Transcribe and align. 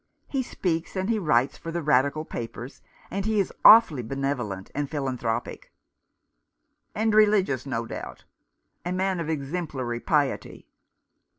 He 0.27 0.41
speaks, 0.41 0.95
and 0.95 1.11
he 1.11 1.19
writes 1.19 1.59
for 1.59 1.71
the 1.71 1.83
Radical 1.83 2.25
papers, 2.25 2.81
and 3.11 3.23
he 3.23 3.39
is 3.39 3.53
awfully 3.63 4.01
benevolent 4.01 4.71
and 4.73 4.89
philanthropic 4.89 5.71
""And 6.95 7.13
religious, 7.13 7.67
no 7.67 7.85
doubt? 7.85 8.23
A 8.83 8.91
man 8.93 9.19
of 9.19 9.29
exemplary 9.29 9.99
piety." 9.99 10.65